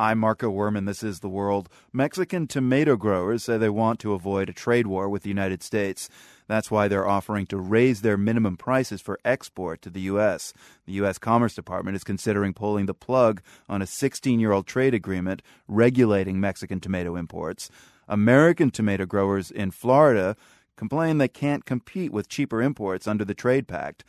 I'm 0.00 0.18
Marco 0.18 0.50
Werman. 0.50 0.86
This 0.86 1.02
is 1.02 1.20
The 1.20 1.28
World. 1.28 1.68
Mexican 1.92 2.46
tomato 2.46 2.96
growers 2.96 3.44
say 3.44 3.58
they 3.58 3.68
want 3.68 4.00
to 4.00 4.14
avoid 4.14 4.48
a 4.48 4.54
trade 4.54 4.86
war 4.86 5.10
with 5.10 5.24
the 5.24 5.28
United 5.28 5.62
States. 5.62 6.08
That's 6.48 6.70
why 6.70 6.88
they're 6.88 7.06
offering 7.06 7.44
to 7.48 7.58
raise 7.58 8.00
their 8.00 8.16
minimum 8.16 8.56
prices 8.56 9.02
for 9.02 9.20
export 9.26 9.82
to 9.82 9.90
the 9.90 10.00
U.S. 10.12 10.54
The 10.86 10.94
U.S. 10.94 11.18
Commerce 11.18 11.54
Department 11.54 11.96
is 11.96 12.02
considering 12.02 12.54
pulling 12.54 12.86
the 12.86 12.94
plug 12.94 13.42
on 13.68 13.82
a 13.82 13.86
16 13.86 14.40
year 14.40 14.52
old 14.52 14.66
trade 14.66 14.94
agreement 14.94 15.42
regulating 15.68 16.40
Mexican 16.40 16.80
tomato 16.80 17.14
imports. 17.14 17.68
American 18.08 18.70
tomato 18.70 19.04
growers 19.04 19.50
in 19.50 19.70
Florida 19.70 20.34
complain 20.76 21.18
they 21.18 21.28
can't 21.28 21.66
compete 21.66 22.10
with 22.10 22.26
cheaper 22.26 22.62
imports 22.62 23.06
under 23.06 23.26
the 23.26 23.34
trade 23.34 23.68
pact. 23.68 24.02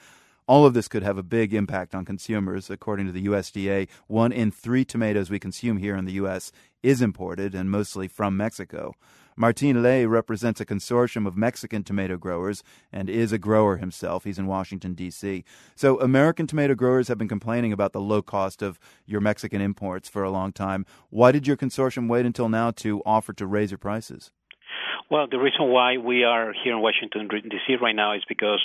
All 0.47 0.65
of 0.65 0.73
this 0.73 0.87
could 0.87 1.03
have 1.03 1.17
a 1.17 1.23
big 1.23 1.53
impact 1.53 1.93
on 1.95 2.05
consumers. 2.05 2.69
According 2.69 3.05
to 3.05 3.11
the 3.11 3.25
USDA, 3.27 3.87
one 4.07 4.31
in 4.31 4.51
three 4.51 4.83
tomatoes 4.83 5.29
we 5.29 5.39
consume 5.39 5.77
here 5.77 5.95
in 5.95 6.05
the 6.05 6.13
U.S. 6.13 6.51
is 6.83 7.01
imported 7.01 7.53
and 7.55 7.69
mostly 7.69 8.07
from 8.07 8.35
Mexico. 8.35 8.93
Martin 9.37 9.81
Ley 9.81 10.05
represents 10.05 10.59
a 10.59 10.65
consortium 10.65 11.25
of 11.25 11.37
Mexican 11.37 11.83
tomato 11.83 12.17
growers 12.17 12.63
and 12.91 13.09
is 13.09 13.31
a 13.31 13.37
grower 13.37 13.77
himself. 13.77 14.23
He's 14.23 14.37
in 14.37 14.45
Washington, 14.45 14.93
D.C. 14.93 15.45
So, 15.75 15.99
American 16.01 16.47
tomato 16.47 16.75
growers 16.75 17.07
have 17.07 17.17
been 17.17 17.29
complaining 17.29 17.71
about 17.71 17.93
the 17.93 18.01
low 18.01 18.21
cost 18.21 18.61
of 18.61 18.79
your 19.05 19.21
Mexican 19.21 19.61
imports 19.61 20.09
for 20.09 20.23
a 20.23 20.31
long 20.31 20.51
time. 20.51 20.85
Why 21.09 21.31
did 21.31 21.47
your 21.47 21.57
consortium 21.57 22.09
wait 22.09 22.25
until 22.25 22.49
now 22.49 22.71
to 22.71 23.01
offer 23.05 23.31
to 23.33 23.47
raise 23.47 23.71
your 23.71 23.77
prices? 23.77 24.31
Well, 25.11 25.27
the 25.29 25.39
reason 25.39 25.67
why 25.67 25.97
we 25.97 26.23
are 26.23 26.53
here 26.63 26.71
in 26.71 26.81
Washington, 26.81 27.27
D.C. 27.27 27.75
right 27.81 27.93
now 27.93 28.15
is 28.15 28.23
because 28.29 28.63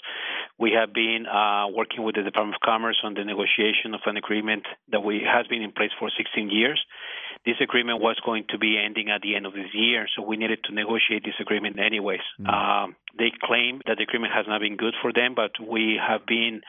we 0.56 0.70
have 0.78 0.95
been 0.95 1.27
uh, 1.27 1.66
working 1.74 2.05
with 2.05 2.14
the 2.14 2.22
Department 2.22 2.55
of 2.55 2.60
Commerce 2.64 2.98
on 3.02 3.14
the 3.14 3.24
negotiation 3.24 3.95
of 3.95 4.00
an 4.06 4.16
agreement 4.16 4.62
that 4.92 5.00
we 5.00 5.27
has 5.27 5.48
been 5.48 5.60
in 5.60 5.72
place 5.72 5.91
for 5.98 6.09
16 6.09 6.48
years. 6.48 6.80
This 7.45 7.56
agreement 7.60 8.00
was 8.00 8.16
going 8.24 8.45
to 8.50 8.59
be 8.59 8.78
ending 8.78 9.10
at 9.10 9.22
the 9.22 9.34
end 9.34 9.45
of 9.45 9.55
this 9.55 9.74
year, 9.74 10.06
so 10.14 10.22
we 10.22 10.36
needed 10.36 10.60
to 10.66 10.72
negotiate 10.72 11.25
this 11.25 11.34
agreement 11.41 11.80
anyways. 11.80 12.22
Mm-hmm. 12.38 12.47
Um, 12.47 12.97
they 13.19 13.33
claim 13.42 13.83
that 13.86 13.97
the 13.98 14.05
agreement 14.05 14.33
has 14.33 14.47
not 14.47 14.60
been 14.60 14.77
good 14.77 14.94
for 15.03 15.12
them, 15.12 15.34
but 15.34 15.50
we 15.58 15.98
have 15.98 16.27
been 16.27 16.62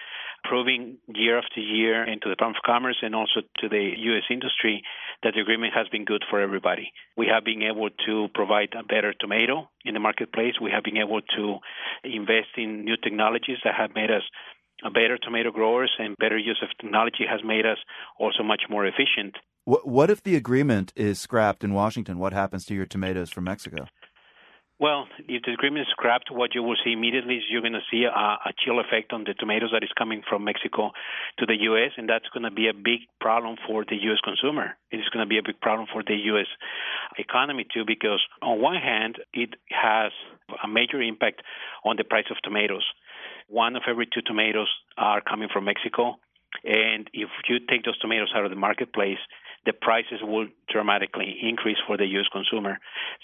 proving 0.43 0.97
year 1.13 1.37
after 1.37 1.59
year 1.59 2.03
into 2.03 2.29
the 2.29 2.35
Department 2.35 2.57
of 2.57 2.65
Commerce 2.65 2.97
and 3.03 3.13
also 3.13 3.41
to 3.59 3.69
the 3.69 3.93
U.S. 3.95 4.23
industry 4.31 4.81
that 5.23 5.33
the 5.35 5.41
agreement 5.41 5.73
has 5.73 5.87
been 5.89 6.05
good 6.05 6.23
for 6.29 6.39
everybody. 6.39 6.91
We 7.15 7.27
have 7.27 7.43
been 7.43 7.63
able 7.63 7.89
to 8.05 8.27
provide 8.33 8.69
a 8.77 8.83
better 8.83 9.13
tomato 9.19 9.69
in 9.83 9.93
the 9.93 9.99
marketplace. 9.99 10.53
We 10.61 10.71
have 10.71 10.83
been 10.83 10.97
able 10.97 11.21
to 11.21 11.57
invest 12.03 12.49
in 12.57 12.85
new 12.85 12.97
technologies 12.97 13.57
that 13.63 13.73
have 13.75 13.95
made 13.95 14.11
us 14.11 14.23
better 14.93 15.17
tomato 15.17 15.51
growers 15.51 15.91
and 15.97 16.15
better 16.17 16.37
use 16.37 16.59
of 16.61 16.69
technology 16.79 17.25
has 17.29 17.41
made 17.43 17.65
us 17.65 17.77
also 18.19 18.43
much 18.43 18.63
more 18.69 18.85
efficient. 18.85 19.35
What 19.65 20.09
if 20.09 20.23
the 20.23 20.35
agreement 20.35 20.93
is 20.95 21.19
scrapped 21.19 21.63
in 21.63 21.73
Washington? 21.73 22.19
What 22.19 22.31
happens 22.31 22.63
to 22.65 22.73
your 22.73 22.85
tomatoes 22.85 23.29
from 23.29 23.45
Mexico? 23.45 23.87
Well, 24.79 25.07
if 25.27 25.41
the 25.41 25.53
agreement 25.53 25.87
is 25.87 25.91
scrapped, 25.91 26.29
what 26.29 26.53
you 26.53 26.61
will 26.61 26.75
see 26.83 26.91
immediately 26.93 27.37
is 27.37 27.43
you're 27.49 27.61
going 27.61 27.73
to 27.73 27.87
see 27.89 28.03
a, 28.03 28.09
a 28.13 28.53
chill 28.63 28.79
effect 28.79 29.11
on 29.11 29.23
the 29.23 29.33
tomatoes 29.33 29.71
that 29.73 29.83
is 29.83 29.89
coming 29.97 30.21
from 30.29 30.43
Mexico 30.43 30.91
to 31.39 31.47
the 31.47 31.55
U.S., 31.61 31.93
and 31.97 32.07
that's 32.07 32.29
going 32.29 32.43
to 32.43 32.51
be 32.51 32.67
a 32.67 32.73
big 32.73 33.09
problem 33.19 33.55
for 33.65 33.83
the 33.89 33.95
U.S. 33.95 34.19
consumer. 34.23 34.77
It 34.91 34.97
is 34.97 35.09
going 35.09 35.25
to 35.25 35.29
be 35.29 35.39
a 35.39 35.43
big 35.43 35.59
problem 35.61 35.87
for 35.91 36.03
the 36.05 36.15
U.S. 36.29 36.45
economy 37.17 37.65
too, 37.73 37.85
because 37.87 38.21
on 38.43 38.61
one 38.61 38.75
hand, 38.75 39.17
it 39.33 39.55
has 39.71 40.11
a 40.63 40.67
major 40.67 41.01
impact 41.01 41.41
on 41.83 41.95
the 41.97 42.03
price 42.03 42.29
of 42.29 42.37
tomatoes. 42.43 42.85
One 43.49 43.75
of 43.75 43.81
every 43.89 44.05
two 44.05 44.21
tomatoes 44.21 44.69
are 44.95 45.21
coming 45.21 45.49
from 45.51 45.65
Mexico, 45.65 46.19
and 46.63 47.09
if 47.13 47.29
you 47.49 47.57
take 47.67 47.83
those 47.83 47.97
tomatoes 47.97 48.31
out 48.35 48.45
of 48.45 48.51
the 48.51 48.55
marketplace, 48.55 49.17
the 49.67 49.73
prices 49.73 50.19
will 50.23 50.47
dramatically 50.71 51.35
increase 51.43 51.77
for 51.85 51.97
the 51.97 52.07
U.S. 52.17 52.25
consumer. 52.31 52.79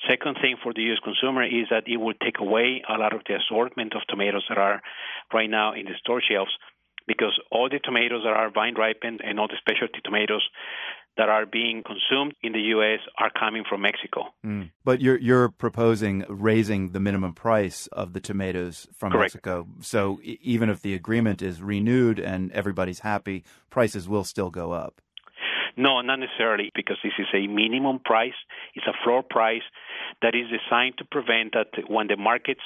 Second 0.10 0.36
thing 0.42 0.58
for 0.62 0.74
the 0.74 0.82
U.S. 0.92 1.00
consumer 1.02 1.44
is 1.44 1.68
that 1.72 1.88
it 1.88 1.98
will 1.98 2.14
take 2.22 2.40
away 2.40 2.84
a 2.88 3.00
lot 3.00 3.16
of 3.16 3.22
the 3.26 3.36
assortment 3.40 3.96
of 3.96 4.02
tomatoes 4.10 4.44
that 4.50 4.58
are 4.58 4.82
right 5.34 5.50
now 5.50 5.74
in 5.74 5.86
the 5.86 5.96
store 6.00 6.22
shelves 6.22 6.52
because 7.08 7.40
all 7.50 7.70
the 7.70 7.80
tomatoes 7.80 8.24
that 8.26 8.34
are 8.34 8.52
vine 8.52 8.76
ripened 8.76 9.22
and 9.24 9.40
all 9.40 9.48
the 9.48 9.58
specialty 9.58 10.00
tomatoes 10.04 10.44
that 11.16 11.30
are 11.30 11.46
being 11.46 11.84
consumed 11.84 12.34
in 12.42 12.54
the 12.54 12.62
U.S. 12.76 13.00
are 13.18 13.30
coming 13.30 13.64
from 13.70 13.82
Mexico. 13.82 14.34
Mm. 14.46 14.72
But 14.84 15.00
you're 15.00 15.18
you're 15.18 15.50
proposing 15.50 16.26
raising 16.28 16.92
the 16.92 17.00
minimum 17.00 17.34
price 17.34 17.88
of 17.88 18.14
the 18.14 18.20
tomatoes 18.20 18.88
from 18.98 19.12
Correct. 19.12 19.36
Mexico. 19.36 19.68
So 19.80 20.20
even 20.24 20.70
if 20.70 20.82
the 20.82 20.94
agreement 20.94 21.42
is 21.42 21.62
renewed 21.62 22.20
and 22.20 22.52
everybody's 22.52 23.00
happy, 23.00 23.44
prices 23.70 24.10
will 24.10 24.24
still 24.24 24.50
go 24.50 24.72
up. 24.72 25.02
No, 25.76 26.02
not 26.02 26.20
necessarily, 26.20 26.72
because 26.76 26.98
this 27.04 27.14
is 27.18 27.28
a 27.34 27.48
minimum 27.48 28.00
price. 28.04 28.38
It's 28.76 28.86
a 28.86 28.94
floor 29.04 29.24
price 29.24 29.64
that 30.22 30.36
is 30.36 30.46
designed 30.50 30.96
to 31.00 31.06
prevent 31.06 31.54
that 31.54 31.90
when 31.90 32.08
the 32.08 32.18
markets 32.18 32.62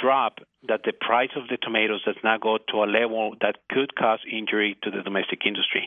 drop, 0.00 0.38
that 0.68 0.80
the 0.84 0.92
price 0.92 1.30
of 1.36 1.48
the 1.48 1.58
tomatoes 1.60 2.02
does 2.04 2.16
not 2.24 2.40
go 2.40 2.58
to 2.70 2.76
a 2.78 2.88
level 2.88 3.34
that 3.40 3.56
could 3.70 3.94
cause 3.94 4.20
injury 4.30 4.78
to 4.82 4.90
the 4.90 5.02
domestic 5.02 5.40
industry. 5.46 5.86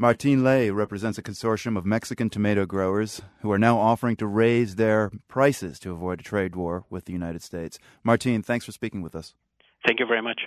Martin 0.00 0.44
Ley 0.44 0.70
represents 0.70 1.18
a 1.18 1.22
consortium 1.22 1.76
of 1.76 1.84
Mexican 1.84 2.30
tomato 2.30 2.64
growers 2.64 3.20
who 3.42 3.50
are 3.50 3.58
now 3.58 3.78
offering 3.78 4.14
to 4.16 4.28
raise 4.28 4.76
their 4.76 5.10
prices 5.26 5.80
to 5.80 5.90
avoid 5.90 6.20
a 6.20 6.22
trade 6.22 6.54
war 6.54 6.84
with 6.88 7.06
the 7.06 7.12
United 7.12 7.42
States. 7.42 7.80
Martin, 8.04 8.42
thanks 8.42 8.64
for 8.64 8.70
speaking 8.70 9.02
with 9.02 9.16
us. 9.16 9.34
Thank 9.84 9.98
you 9.98 10.06
very 10.06 10.22
much. 10.22 10.40